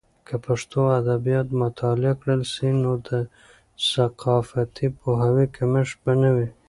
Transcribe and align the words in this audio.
که 0.27 0.35
پښتو 0.45 0.79
ادبیات 0.99 1.47
مطالعه 1.63 2.13
کړل 2.21 2.41
سي، 2.53 2.67
نو 2.83 2.91
د 3.07 3.09
ثقافتي 3.91 4.87
پوهاوي 4.99 5.45
کمښت 5.55 5.95
به 6.03 6.13
نه 6.21 6.29
وي. 6.35 6.49